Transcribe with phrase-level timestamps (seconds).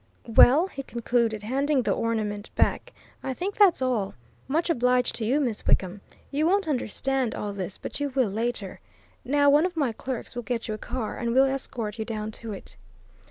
[0.35, 4.15] Well," he concluded, handing the ornament back, "I think that's all.
[4.47, 6.01] Much obliged to you, Miss Wickham.
[6.31, 8.79] You won't understand all this, but you will, later.
[9.23, 12.31] Now, one of my clerks will get you a car, and we'll escort you down
[12.31, 12.75] to it."